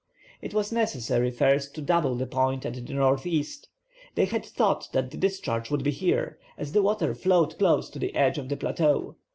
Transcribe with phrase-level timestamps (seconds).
[0.41, 3.67] It was necessary first to double the point at the northeast.
[4.15, 7.99] They had thought that the discharge would be here, as the water flowed close to
[7.99, 9.17] the edge of the plateau.